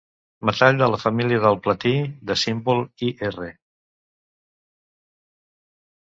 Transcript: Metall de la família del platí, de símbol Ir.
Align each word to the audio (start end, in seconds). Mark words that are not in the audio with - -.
Metall 0.49 0.77
de 0.81 0.85
la 0.91 0.97
família 1.01 1.41
del 1.43 1.57
platí, 1.67 1.91
de 2.31 2.37
símbol 2.43 2.81
Ir. 3.09 3.29